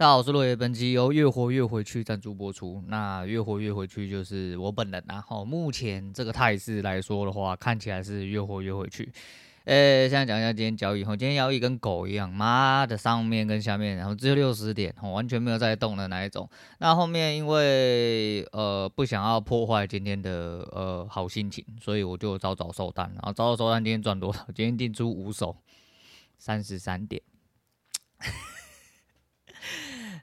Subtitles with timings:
[0.00, 2.82] 大家好，我是落叶，本期由越活越回去赞助播出。
[2.86, 9.12] 那越活越回去就是我本人，然后目前这个态势来说的话，看起来是越活越回去。
[9.64, 16.48] 诶，现在讲一下今天交易，今天交易跟狗一样，妈的上面跟下面，然后只有六十点，完全没有在动的那一种。
[16.78, 23.84] 那后面因为呃不想要破坏今天的呃好心情，所以我就早早收单，然后早早收单。
[23.84, 24.46] 今天赚多少？
[24.54, 25.54] 今天定出五手，
[26.38, 27.20] 三十三点。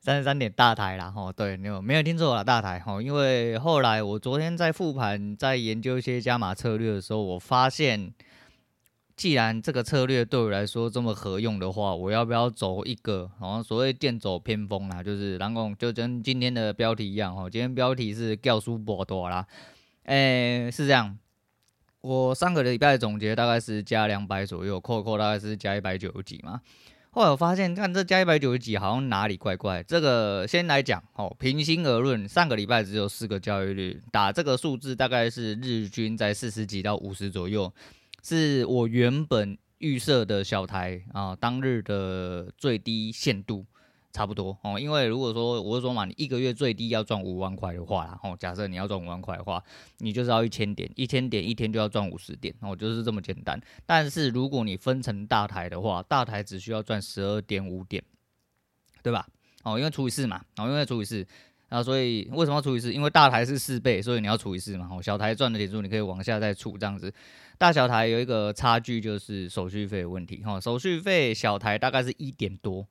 [0.08, 8.14] 三十三点大台啦，吼，对，没有没有听错啦，大台吼，因为后来我昨天在复盘，在研究一些加码策略的时候，我发现，
[9.18, 19.46] 既然这个策略对我来说这么合用的话，我要不要走一个，好像所谓剑走偏锋啦，就是然后就跟今天的标题一样，吼，今天标题是教书博多啦，
[20.04, 21.18] 诶，是这样，
[22.00, 26.62] 我上个礼拜总结大概是加两百左右，扣扣大概是加一百九十几嘛。
[27.18, 29.82] 后来我发现，看这加一百九十几，好像哪里怪怪。
[29.82, 37.74] 这个先来讲，哦，平心而论，上个礼拜只有四个交易日，打这个数字大概是日均在四十几到五十左右，
[38.22, 43.66] 是我原本预设的小台啊当日的最低限度。
[44.14, 49.64] 差不多哦，因为如果说我是说嘛，你一个月最低要赚五万块的话啦，哦，假设你要赚五万块的话，
[50.00, 53.60] 你就是要一千点，一千点一天就要赚五十点，哦，就是这么简单。
[53.86, 58.04] 但是如果你分成大台的话，大台只需要赚十二点五点，
[59.04, 59.28] 对吧？
[59.64, 61.18] 哦，因为除以四嘛，哦，因为除以四，
[61.68, 62.94] 然后所以为什么要除以四？
[62.94, 64.88] 因为大台是四倍，所以你要除以四嘛。
[64.90, 67.14] 哦，小台赚的点数你可以往下再除，这样子。
[67.58, 72.88] 大小台有一个差距就是手续费的问题，哈，手续费小台大概是一点多，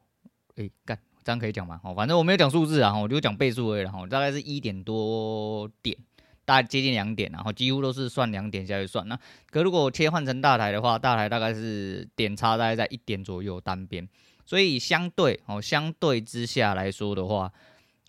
[0.57, 0.99] 诶，干。
[1.25, 1.81] 这样可以讲吗？
[1.83, 5.97] 哦，反正我没有讲数字啊，我就讲倍数而已，然后大概是一点多点，
[6.45, 9.09] 大概接近两点，然后几乎都是算两点下去算。
[9.09, 9.19] 那
[9.51, 14.09] 可如果切换成大台的话，大台大概是点差大概在一点左右单边，
[14.45, 17.53] 所以相对哦，相对之下来说的话，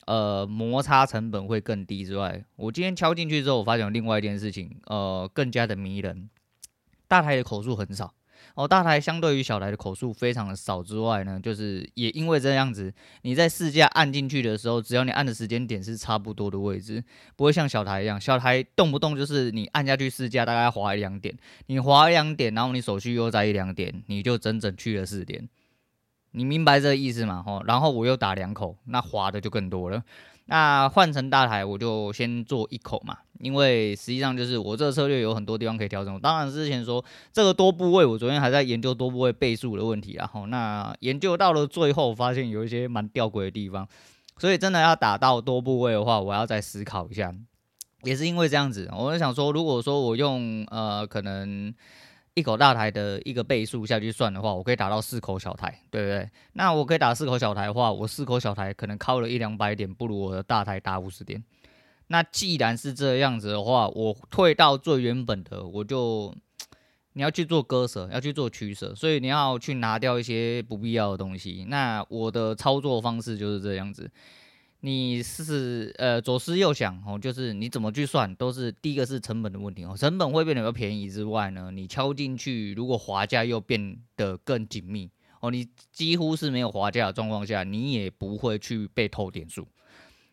[0.06, 6.30] 呃，摩擦成本会更低之外，我今天敲进去之后，我发现另外一件事情，呃，更加的迷人，
[7.08, 8.14] 大台的口数很少。
[8.58, 12.92] 哦，大台相对于小台的口数非常的少之外呢，就是也因为这样子，
[13.22, 17.04] 你在试驾按进去的时候，只要你按的时间点是差不多的位置，
[17.36, 21.38] 不会像小台一样，小台动不动就是你按下去试驾大概滑一两点，
[21.68, 25.48] 你滑一两点，然后你手续又在一两点，你就整整去了四点，
[26.32, 27.44] 你明白这个意思吗？
[27.45, 30.04] 吼，然后我又打两口，那滑的就更多了。
[30.47, 36.19] 那换成大台，我就先做一口嘛，因为实际上就是我这个策略有很多地方可以调整。
[36.19, 43.87] 当然之前说这个多部位，我昨天还在研究多部位倍数的问题，然后那研究到了最后，发现有一些蛮吊诡的地方，
[44.37, 47.33] 所以真的要打到多部位的话，我要再思考一下。
[48.03, 51.73] 也是因为这样子，我就想说，如果说我用呃可能。
[52.37, 56.30] 一口大台的一个倍数下去算的话，我可以打到四口小台，对不对？
[56.53, 61.43] 那我可以打四口小台的话，我四口小台可能靠了一两百点，不如我的大台打五十点。
[62.09, 66.31] 那既然是这样子的话，我退到最原本的，我就
[67.14, 71.65] 你要去做割舍，要去做取舍，所以你要去拿掉一些不必要的东西。
[71.67, 74.11] 那我的操作方式就是这样子。
[74.82, 85.10] 你是呃左思右想哦，就是你怎么去算，都是第一个是成本的问题哦，成本会变得比较便宜之外呢，你敲进去如果滑价又变得更紧密
[85.42, 89.67] 哦，你几乎是没有滑价的状况下，你也不会去被偷点数。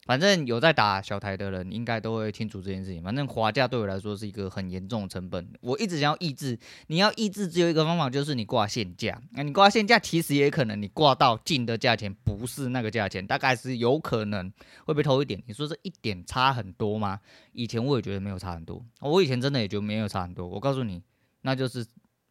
[0.05, 3.03] 反正有在打小台的人，应该都会清楚这件事情。
[3.03, 5.49] 反正滑价对我来说是一个很严重的成本。
[5.63, 9.19] 我一直想要抑制，你要抑制只有一个方法，就是你挂现价。
[9.33, 14.53] 那你挂现价，其实也可能你挂到进的价钱不是那个价钱，大概是有可能
[14.85, 15.43] 会被偷一点。
[15.47, 17.19] 你说这一点差很多吗？
[17.53, 20.47] 以前我也觉得没有差很多，我以前真的也觉得没有差很多。
[20.47, 21.03] 我告诉你，
[21.41, 21.83] 那就是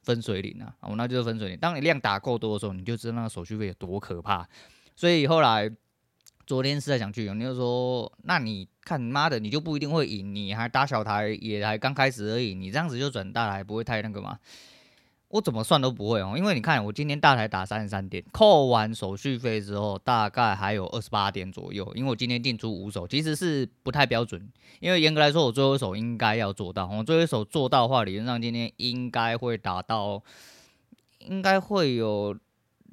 [0.04, 1.58] 分水岭啊，哦，那就是分水岭。
[1.58, 4.48] 当你量打够多的时候，你就知道那个手续费有多可怕。
[4.96, 5.72] 所以后来。
[6.46, 14.38] 昨天思来想去，你就说，那你看妈的，你就不一定会赢，你还打小台，也还刚开始而已，你这样子就转大台不会太那个嘛？
[15.30, 24.48] 我怎么算都不会哦，因为你看我今天大台打三十三点，扣完手续费之后，大概还有二十八点左右，因为我今天进出五手，其实是不太标准，
[24.80, 30.22] 因为严格来说，我最后一手应该要做到，我最后一手做到的话，理论上今天应该会打到，
[31.20, 32.38] 应该会有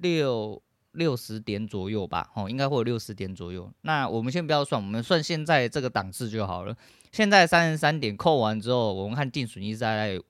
[0.00, 0.62] 六。
[0.92, 3.70] 六十点左右吧，哦，应该会有六十点左右。
[3.82, 6.76] 那我们先不要算，我们算现在这个档次就好了。
[7.12, 10.20] 现在三十三点扣完之后，我们看净损益在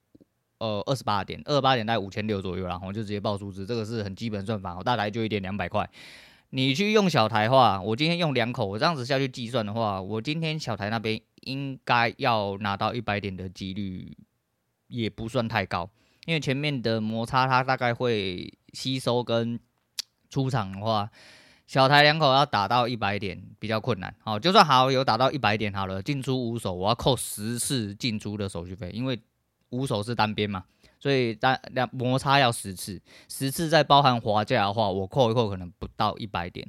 [0.59, 5.89] 呃二十八点，二十八点在五千六左右，然后我就直接报数字，这个是很基本算法，大台就一点两百块。
[6.51, 14.15] 你去用小台的话，我今天用两口，我这样子下去计算的话，我今天小台那边应该要拿到一百点的几率
[14.87, 15.89] 也不算太高，
[16.25, 19.59] 因为前面的摩擦它大概会吸收跟。
[20.31, 21.07] 出场的话，
[21.67, 29.21] 小台两口要打到一百点比较困难，好，就算好有打到一百点好了，进出五手我要扣十次进出的手续费，因为
[29.69, 30.63] 五手是单边嘛，
[30.99, 36.65] 所以单两摩擦要十次，十次再包含滑价的话，我扣一扣可能不到一百点，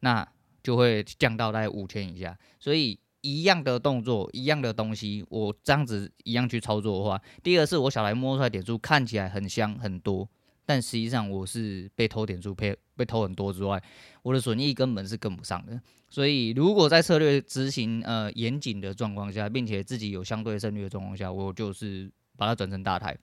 [0.00, 0.26] 那
[0.62, 2.36] 就会降到大概五千以下。
[2.60, 10.28] 所以一样的动作，一样的东西，我这样子一样去操作的话，第一个是我小台摸出来点数看起来很香很多。
[10.66, 13.82] 但实际上我是被偷点数，被被偷很多之外，
[14.22, 15.80] 我的损益根本是跟不上的。
[16.08, 23.16] 所以如果在策略执行呃严谨的状况下，并且自己有相对胜率的状况下，我就是把它转成大台。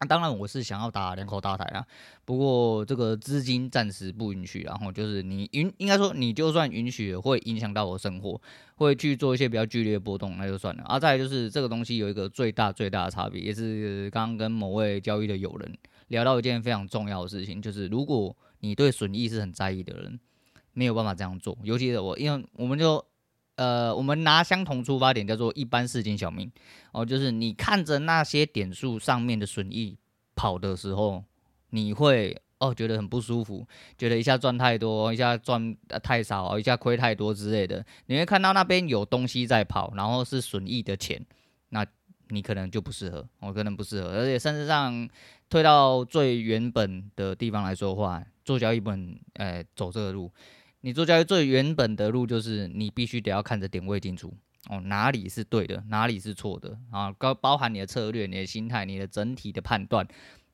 [0.00, 1.84] 那、当然我是想要打两口大台啊，
[2.24, 4.60] 不过这个资金暂时不允许。
[4.60, 8.40] 然后就是你允应该说你就算允许了，会影响到我生活，
[8.76, 10.84] 会去做一些比较剧烈的波动，那就算了。
[10.84, 15.76] 啊，再来就是这个东西有一个最大最大的差别，也是刚刚跟某位交易的友人。
[16.08, 20.18] 聊到一件非常重要的事情，就是如果你对损益是很在意的人，
[20.72, 21.56] 没有办法这样做。
[21.62, 23.04] 尤其是我，因为我们就
[23.56, 26.50] 呃，我们拿相同出发点叫做一般市井小民
[26.92, 29.96] 哦，就是你看着那些点数上面的损益
[30.34, 31.24] 跑的时候，
[31.70, 33.66] 你会哦觉得很不舒服，
[33.96, 37.84] 觉得一下赚太多，一下赚太少，一下亏太多之类的。
[38.06, 41.20] 你会看到那边有东西在跑，然后是损益的钱，
[41.70, 41.84] 那
[42.30, 45.08] 你可能就不适合，我可能不适合，而且甚至上。
[45.50, 50.30] 退到最原本的地方来说话，做交易不能，呃，走这个路。
[50.82, 54.30] 你做交易最原本的路就是你必须得要看着点位进出
[54.68, 57.10] 哦，哪里是对的，哪里是错的啊？
[57.12, 60.06] 包包含你的策略、你的心态、你的整体的判断，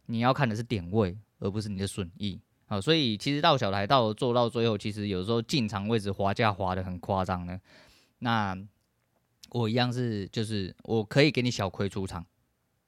[0.06, 2.80] 你要看的是点位，而不是你的损益啊。
[2.80, 7.58] 所以其实到小台到做到最后，其实有时候进场位置滑价滑得很夸张呢。
[8.20, 8.56] 那
[9.54, 12.26] 我一样是，就是我可以给你小亏出场。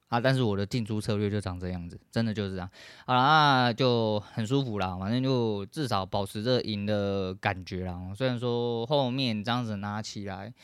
[0.08, 2.70] 啊，但是我的进出策略就长这样子，真的就是这样。
[3.04, 8.00] 好了，就很舒服啦，反正就至少保持着赢的感觉啦。
[8.14, 10.54] 虽然说后面这样子拿起来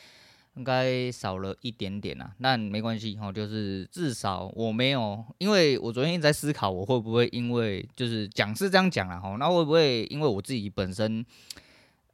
[0.55, 11.25] 应该少了一点点啦，但没关系哈，就是至少我没有，因为我昨天一直在思考，我会不会因为就是讲是这样讲啦哈，那会不会因为我自己本身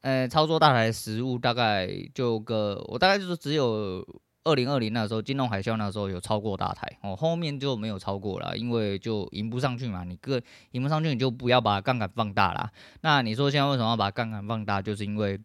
[0.01, 4.05] 呃操作大台实物大概就个我大概就是只有。
[4.45, 10.05] 二零二零那时候，金融海啸那时候有超过大台哦，后面就没有超过了，因为就赢不上去嘛。
[10.05, 10.41] 你个
[10.71, 12.71] 赢不上去，你就不要把杠杆放大啦。
[13.01, 14.81] 那你说现在为什么要把杠杆放大？
[14.81, 15.37] 就是因为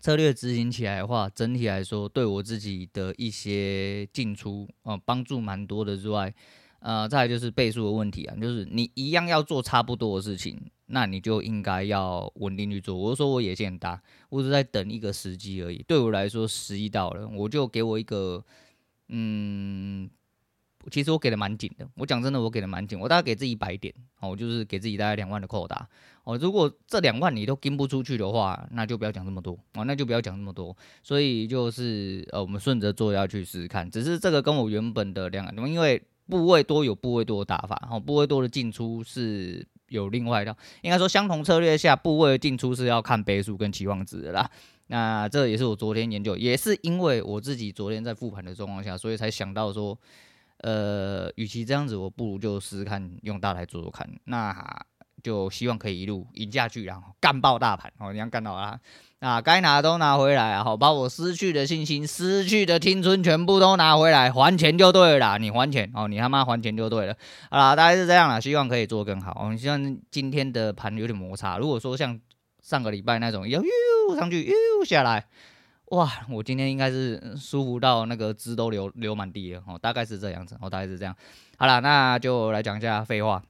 [0.00, 6.34] 策略执行起来的话，整体来说对我自己的一些进出啊帮助蛮多的之外，
[6.80, 10.58] 呃，再就是倍数的问题啊，就是你一样要做差不多的事情。
[10.86, 12.96] 那你就应该要稳定去做。
[12.96, 15.84] 我说我野心很大，我只在等一个时机而已。
[15.86, 18.44] 对我来说，时机到了，我就给我一个，
[19.08, 20.08] 嗯，
[20.90, 21.88] 其实我给的蛮紧的。
[21.96, 22.98] 我讲真的，我给的蛮紧。
[22.98, 25.88] 我大概给自己一百点，哦，就是给自己大概两万的扣打。
[26.24, 29.58] 哦，如果这两万你都跟不出去的话，那就不要讲这么多。
[29.74, 30.76] 哦，那就不要讲这么多。
[31.02, 33.90] 所以就是呃，我们顺着做下去试试看。
[33.90, 39.66] 只是这个跟我原本的两，因为部位多有部位多的打法，哦，部位多的进出是。
[39.88, 40.52] 有另外一套，
[40.82, 44.50] 应该说相同策略下，部位的进出是要看倍数跟期望值的啦。
[44.88, 49.96] 那这也是我昨天研究，也是因为我自己昨天在复盘的状况下，所以才想到说，
[50.58, 54.10] 呃，与其这样子，我不如就试试看用大台做做看。
[54.24, 54.52] 那
[55.22, 58.78] 就希望可以一路赢下去，然后干爆大盘哦，你要干到啊！
[59.18, 60.62] 那该拿都拿回来啊！
[60.62, 65.38] 好，把我失去的信心、失去的青春全部都拿回来，还钱就对了！
[65.38, 67.16] 你还钱哦，你他妈还钱就对了。
[67.50, 69.36] 好啦，大概是这样啦，希望可以做更好。
[69.40, 72.20] 我们希望今天的盘有点摩擦，如果说像
[72.62, 73.60] 上个礼拜那种，又
[74.14, 75.26] 上去又下来，
[75.86, 76.12] 哇！
[76.28, 81.16] 我今天应该是舒服到那个汁都流流满地了哦，大概是这样子哦，大概是这样。
[81.56, 83.42] 好了，那就来讲一下废话。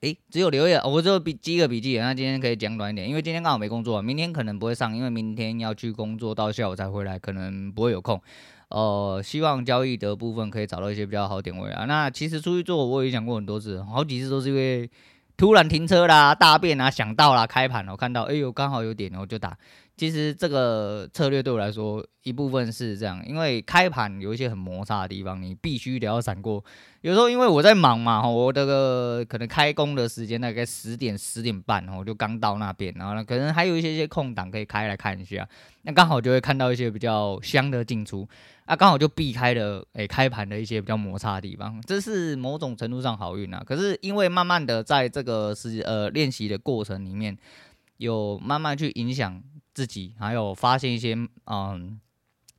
[0.00, 1.98] 诶，只有留言，我就笔记个笔记。
[1.98, 8.18] 那今天可以讲短一点，因为今天刚好没工作，明天可能不会上，因为明天要去工作，到下午才回来，可能不会有空。
[8.70, 11.84] 呃，希望交易的部分可以找到一些比较好点位啊。
[11.84, 14.88] 那其实出去做，我也讲过很多次，好几次都是因为
[15.36, 19.54] 突然停车啦、大便啊、想到啦、开盘了，我看到，哎呦，刚好有点，我就打。
[20.00, 26.64] 其实这个策略对我来说，一部分是这样，因为开盘有一些很摩擦的地方，你必须得要闪过。
[27.02, 35.46] 有时候因为我在忙嘛，我这个可能开工的时间大概十点十点半，我就刚到那边，然后呢，可能还有一些些空档可以开来看一下，
[35.82, 38.26] 那刚好就会看到一些比较香的进出，
[38.64, 43.62] 啊，刚好就避开了诶开盘的一些比较摩擦的地方，这是某种程度上好运啊。
[43.66, 47.36] 可是因为慢慢的在这个是呃练习的过程里面，
[47.98, 49.42] 有慢慢去影响。
[49.80, 51.98] 自己还有发现一些嗯，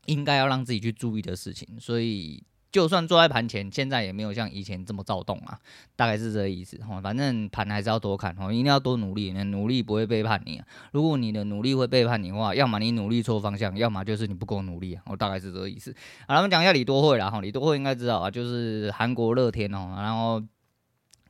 [0.07, 5.59] 应该要让自己去注意的事情，所以就算坐在盘前，现在也没有像以前这么躁动啊，
[5.95, 6.99] 大概是这个意思哈。
[6.99, 10.65] 反正盘还是要多看哈，一定要多努力，努力不会背叛你啊。
[10.93, 15.03] 如果你的努力会背叛你的话，要么你努力错方向，要么就是你不够努力啊。
[15.05, 15.95] 我大概是这个意思。
[16.27, 20.41] 好，我们讲一下李多慧啦哈，李多慧应该知道啊，就是韩国乐天哦，然后。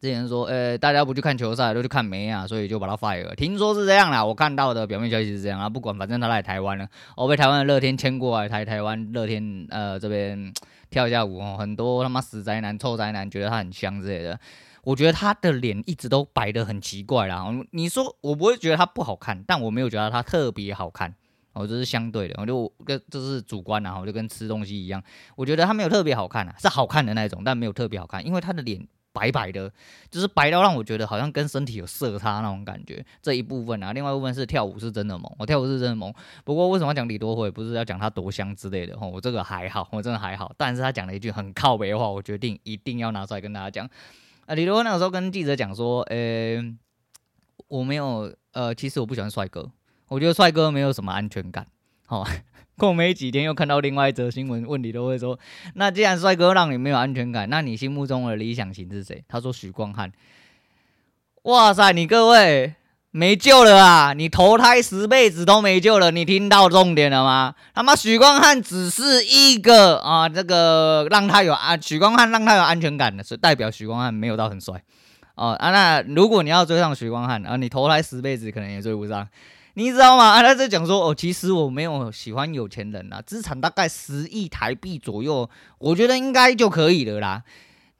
[0.01, 3.35] 之前说，呃、大家不去看球赛，都去看梅啊，所以就把他 fire。
[3.35, 5.69] 听说是这样啦，我看到的表面消息是这样啊。
[5.69, 10.51] 不管，反正他来台湾了，我被台湾的乐天签过来，台台湾乐天呃这边
[10.89, 11.55] 跳一下舞哦。
[11.59, 14.39] 很多他妈死宅男、臭宅男觉得他很香之类的。
[14.83, 17.45] 我觉得他的脸一直都摆得很奇怪啦。
[17.69, 21.13] 你说我不会觉得他不好看，但我没有觉得他特别好看。
[21.53, 25.03] 哦，这是相对的，我就跟这是主观啊，我就跟吃东西一样，
[25.35, 28.87] 我觉得他没有特别好看啊，是好看的那种，但没有特别好看，因为他的脸。
[29.13, 29.71] 白白的，
[30.09, 33.05] 就是白到让我觉得好像跟身体有色差那种感觉。
[33.21, 36.13] 这一部分啊，另外一部分是跳舞是真的萌，我跳舞是真的萌。
[36.43, 37.51] 不过为什么要讲李多慧？
[37.51, 40.53] 不是要讲他多香之类的吼，我这个还好，我真的还好。
[40.57, 43.89] 但是他讲了一句很靠北的话，我决定一定要拿出来跟大家讲。
[44.45, 46.57] 啊，李多慧那个时候跟记者讲说，呃、
[47.67, 49.69] 我没有，呃，其实我不喜欢帅哥，
[50.07, 51.67] 我觉得帅哥没有什么安全感，
[52.11, 52.27] 好。
[52.77, 55.37] 过没几天，又看到另外一则新闻，问题都会说
[55.75, 60.11] ：“那既然帅哥让你没有安全感，那你心目中的理想型是谁？”他说：“许光汉。”
[61.43, 62.73] 哇塞，你各位
[63.11, 64.13] 没救了啊！
[64.13, 67.53] 你投胎十辈子都没救了，你听到重点了吗？
[67.75, 74.81] 他妈许光汉只是一个啊，这个让他有安，许光汉让他有安全感的，是代表许光汉没有到很帅
[75.35, 75.69] 哦啊。
[75.69, 79.27] 那如果你要追上许光汉啊，你投胎十辈子可能也追不上。
[79.75, 80.25] 你知道吗？
[80.25, 85.49] 啊，他在讲说哦，其实我没有喜欢有钱人啦，资产大概十亿台币左右，
[85.79, 87.43] 我觉得应该就可以了啦。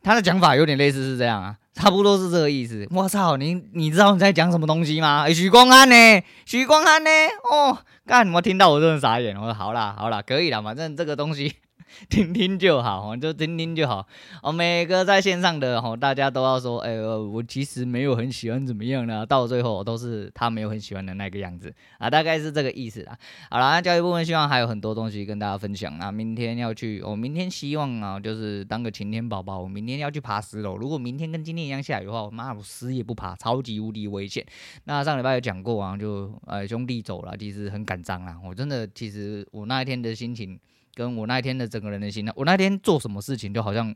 [0.03, 2.87] 他的讲法有点类似是这样啊，差不多是这个意思。
[2.91, 5.23] 我操，你你知道你在讲什么东西吗？
[5.23, 6.23] 欸，许光汉呢？
[6.45, 7.09] 许光汉呢？
[7.51, 9.37] 哦，干，什么听到我真的傻眼。
[9.37, 11.55] 我说好啦好啦，可以啦，反正这个东西。
[12.10, 14.05] 听听就好，就听听就好。
[14.41, 19.25] 哦，每个在线上的吼，大家都要说，哎，我其实没有很喜欢怎么样呢？
[19.25, 23.17] 到最后都是他没有很喜欢的那个样子啊，大概是这个意思啦。
[23.50, 26.12] 好了，那教育部分希望还有很多东西跟大家分享啊。
[26.12, 29.60] 明天要去，我明天希望啊，就是当个晴天宝宝。
[29.60, 34.45] 我明天要去爬十楼，如果明天跟今天一样下雨的话，我妈我死也不爬，超级无敌危险。
[34.86, 38.38] 那上礼拜有讲过啊，就呃兄弟走了，其实很感伤啊。
[38.43, 40.60] 我真的，其实我那一天的心情。
[40.93, 43.93] 跟我那一天的整个人的心态，我那天做什么事情就好像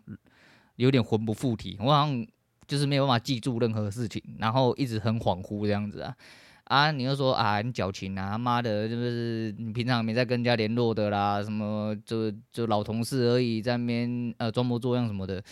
[0.75, 2.25] 有点魂不附体，我好像
[2.67, 6.15] 就是没有办法记住任何事情，然后一直很恍惚这样子啊
[6.65, 6.91] 啊！
[6.91, 15.43] 你又说啊，你矫情啊，他妈的，就是你平常没在跟人家联络的啦，什么就就老同事而已，在那边呃装模作样什么的，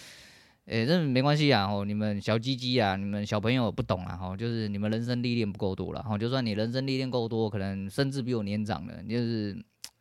[0.66, 9.56] 诶、这没关系啊，哦，你们小鸡鸡啊，你们小朋友不懂啊，吼，就是你们人生历练不够多了，吼，就算你人生历练够多，可能甚至比我年长的，就是。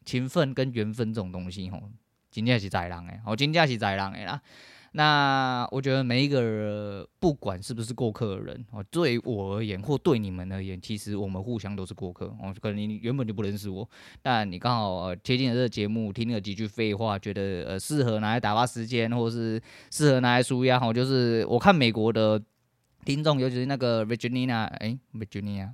[0.05, 1.83] 情分跟缘分这种东西，吼，
[2.31, 4.41] 真正是在人诶，哦，真正是在人诶啦。
[4.95, 12.27] 那我觉得每一个人，不管是不是过客的人，哦，对我而言，或对你们而言，其实我们互相都是过客。
[12.43, 13.89] 哦，可能你原本就不认识我，
[14.21, 19.59] 但你刚好贴近了这个节目，听了几句废话，觉得呃适合拿来打发时间，或是
[19.91, 20.79] 适合拿来舒压。
[20.79, 22.39] 吼，就是我看美国的
[23.07, 25.71] 听众，尤其是那个 Virginia，哎，Virginia，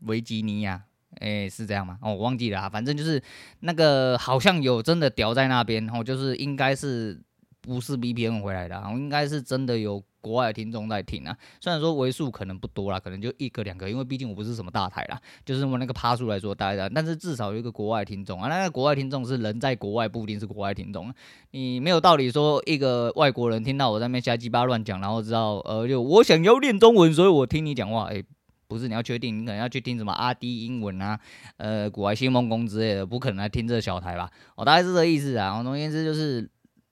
[0.00, 0.84] 维吉尼亚。
[1.20, 1.98] 哎、是这样吗？
[2.02, 2.68] 哦，我忘记了啊。
[2.68, 3.22] 反正就是
[3.60, 7.20] 那个好像有真的屌在那边，哦，就是应该是
[7.60, 11.36] 不是 VPN 回来的，哦，应该是真的有国外听众在听啊。
[11.60, 18.48] 虽然说为数可能不多啦，可能就一个两个，因为毕竟我不是什么大台啦，就是我那个趴数来说大家，但是至少有一个国外听众啊。
[18.48, 21.12] 那个国外听众是人在国外，不一定是国外听众。
[21.50, 28.22] 你没有道理说一个外国人听到我在那边瞎鸡巴乱讲，然后知道呃，就我想要练中文，所以我听你讲话，哎、
[28.66, 31.18] 不是你要确定，你可能要去听什么阿迪英文啊，
[31.56, 34.30] 呃，古埃新梦工之类的，不可能来听这小台吧？
[34.56, 35.62] 哦，大概是这个意思啊。
[35.62, 36.50] 总而言之，就是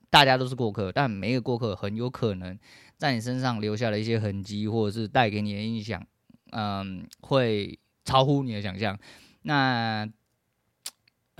[0.09, 2.57] 大家都是过客，但每一个过客很有可能
[2.97, 6.05] 在你身上留下了一些痕迹，或者是带给你的印象，
[6.51, 8.97] 嗯，会超乎你的想象。
[9.41, 10.07] 那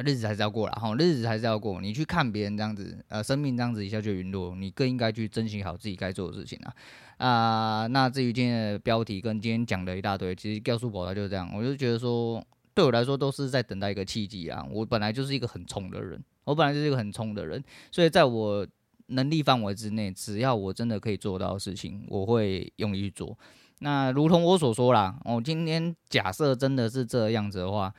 [0.04, 1.80] 日子还是要过了哈，日子还是要过。
[1.80, 6.74] 你去看别人这样子，呃，生命这样子一下就陨落，你更应该去珍惜好自己该做的事情啊。
[7.18, 11.48] 啊、那至于今天的标题跟今天讲的一大堆，其实告诉宝宝就是这样。
[11.54, 14.66] 我就觉得说，对我来说都是在等待一个契机啊。
[14.72, 18.68] 我本来就是一个很冲的人，我本来就是一个很冲的人，所以在我
[19.08, 23.38] 能力范围之内，只要我真的可以做到的事情，我会用力去做。
[23.80, 27.94] 那如同我所说啦，我今天假设真的是这样子的话。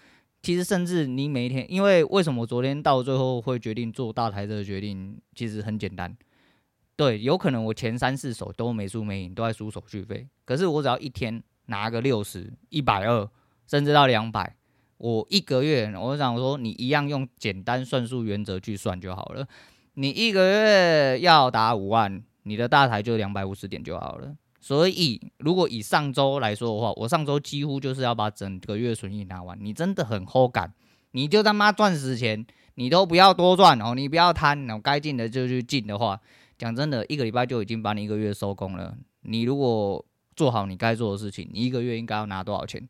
[0.45, 6.15] 其实，甚至你每一天，因为为什么昨天到最后会决定做大台这个决定，其实很简单。
[6.97, 10.29] 对，有可能我前三四手都没输没赢，都在输手续费。
[10.45, 13.27] 可是我只要一天拿个六十、一百二，
[13.67, 14.55] 甚至到两百，
[14.99, 19.49] 我一个月，我想说你一样用简单算术原则去算就好了。
[19.95, 24.37] 你一个月要打五万，你的大台就两百五十点就好了。
[24.65, 29.55] 所以，如果以上周来说的话，我上周几乎就是要把整个月损益拿完。
[29.61, 30.73] 你真的很齁感，
[31.11, 36.19] 你就他妈赚死钱，你都不要多赚哦，你不要贪，然后该进的就去进的话，
[36.57, 38.97] 讲真的，一个礼拜就已经把你一个月收工了。
[39.21, 40.03] 你如果
[40.35, 42.89] 做好你该做的事情，你一个月应该要拿多少钱？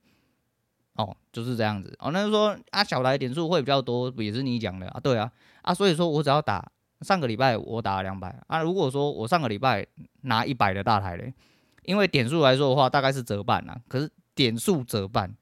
[0.94, 2.12] 哦，就是这样子哦。
[2.12, 5.28] 那就说啊，小台点数会比较多，也是你讲的啊，对啊
[5.62, 9.84] 啊，所以说我只要打上个礼拜我打了两百啊，如果说我上个礼拜
[10.20, 11.34] 拿一百的大台嘞。
[11.84, 13.80] 因为点数来说的话，大概是折半啊。
[13.88, 15.34] 可是点数折半，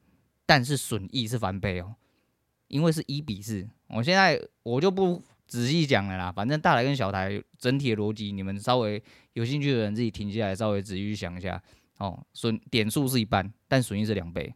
[0.47, 1.95] 但是损益是翻倍哦。
[2.69, 6.33] 因为是一比四，我现在我就不仔细讲了啦。
[6.33, 9.03] 反正大台跟小台整体的逻辑，你们稍微
[9.35, 11.63] 有兴趣的人自己停下来，稍微仔细想一下
[11.99, 12.19] 哦。
[12.33, 14.55] 损点数是一半，但损益是两倍。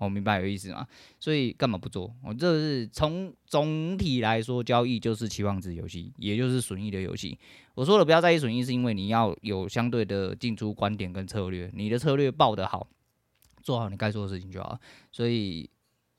[0.00, 0.86] 我、明白有意思吗？
[1.18, 2.12] 所以干嘛不做？
[2.24, 7.38] 我、哦、这是从总体来说，交易就是期望值游戏，也就是损益的游戏。
[7.74, 12.88] 我说了不要在意损益，是因为你要有相对的进出观点跟策略，你的策略报得好，
[13.62, 14.78] 做好你该做的事情就好。
[15.12, 15.68] 所以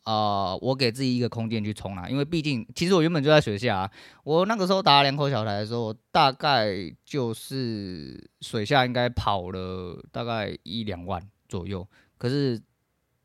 [0.03, 3.91] 啊、我给自己一个空间去冲啦，因为毕竟其实我原本就在水下、啊，
[4.23, 6.71] 我那个时候打两口小台的时候，大概
[7.03, 11.19] 就是水下应该跑了大概一两万
[11.49, 11.87] 左右，
[12.19, 12.61] 可是。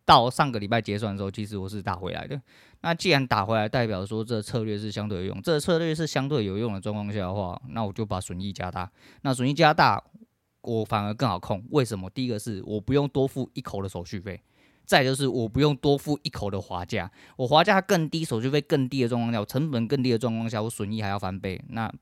[0.06, 2.40] 到上个礼拜结算的时候，其实我是打回来的。
[2.82, 8.88] 那既然打回来，代表说这策略是相对有用，这策略是相对有用的状况下的话，那我就把损益加大。
[9.22, 10.02] 那损益加大，
[10.62, 11.64] 我反而更好控。
[11.70, 12.08] 为什么？
[12.08, 14.40] 第一个是我不用多付一口的手续费，
[14.84, 17.10] 再就是我不用多付一口的滑价。
[17.36, 21.60] 我滑价更低，手续费更低的状况下，我成本更低的状况下，我损益还要翻倍。
[21.70, 21.92] 那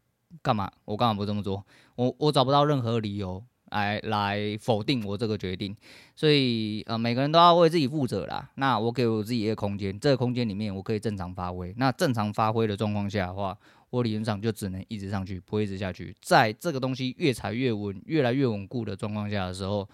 [0.42, 0.70] 干嘛？
[0.84, 1.64] 我干嘛不这么做？
[1.96, 3.42] 我我找不到任何理由。
[3.74, 5.76] 来来否定我这个决定，
[6.14, 8.48] 所以呃每个人都要为自己负责啦。
[8.54, 11.74] 那我给我自己一个空间，这个空间里面我可以正常发挥。
[11.76, 13.58] 那正常发挥的状况下的话，
[13.90, 16.14] 我理论上就只能一直上去，不会一直下去。
[16.22, 19.88] 在这个东西越踩越稳、越来越稳固的状况下的时候，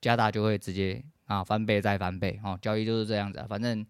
[0.00, 2.58] 加大就会直接啊翻倍再翻倍哦。
[2.60, 3.86] 交易就是这样子啊，反正。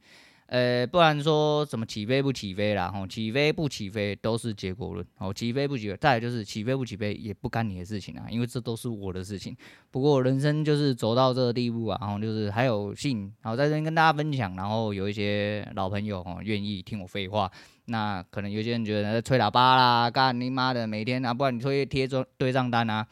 [0.52, 2.92] 呃，不然说什么起飞不起飞啦？
[2.92, 5.06] 吼，起飞不起飞都是结果论。
[5.16, 9.56] 哦，起飞不起飞，再就是起飞不起飞也不干你的事情啊，因为这都是我的事情。
[9.90, 17.50] 不过人生就是走到这个地步啊，然后就是还有幸，然后在这边跟大家分享，然后有一些老朋友哦愿意听我废话。
[17.86, 23.06] 那可能有些人觉得吹喇叭啦，干你妈的，每天啊，不然你推贴对对账单啊。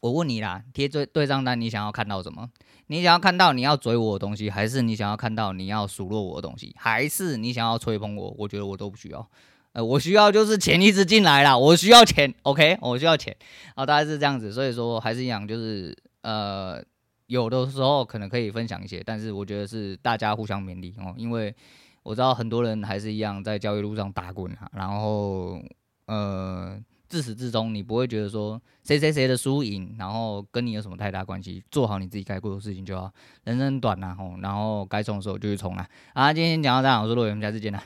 [0.00, 2.48] 我问你啦，贴对对账单，你想要看到什么？
[2.92, 8.34] 你想要看到你要追我的东西，还是你想要看到你要数落我的东西，还是你想要吹捧我？
[8.36, 9.26] 我觉得我都不需要。
[9.72, 13.34] 呃，我需要就是钱一直进来啦，我需要钱，OK，我需要钱。
[13.74, 16.84] 啊，大概是这样子，所以说还是一样，就是呃，
[17.28, 21.54] 有的时候可能可以分享一些，但是我觉得是大家互相勉励哦，因为
[22.02, 25.58] 我知道很多人还是一样在交易路上打滚啊，然后
[26.04, 26.78] 呃。
[27.12, 31.62] 自始至终，你不会觉得说谁谁谁的输赢，然后跟你有什么太大关系？
[31.70, 33.12] 做好你自己该做的事情就好。
[33.44, 35.86] 人生短呐，吼，然后该冲的时候就去冲啦。
[36.14, 37.84] 啊，今天讲到这，我是陆伟，我们下次见啦。